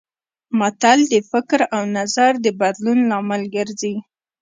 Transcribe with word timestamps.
متل 0.59 0.99
د 1.13 1.15
فکر 1.31 1.59
او 1.75 1.81
نظر 1.97 2.31
د 2.45 2.47
بدلون 2.61 2.99
لامل 3.09 3.41
ګرځي 3.55 3.95